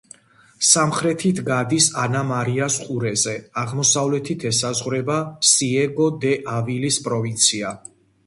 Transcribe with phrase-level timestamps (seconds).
[0.67, 5.17] სამხრეთით გადის ანა-მარიას ყურეზე, აღმოსავლეთით ესაზღვრება
[5.53, 7.75] სიეგო-დე-ავილის პროვინცია.